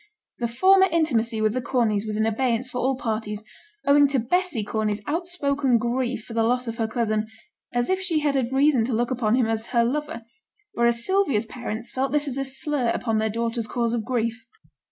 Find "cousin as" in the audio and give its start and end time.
6.87-7.87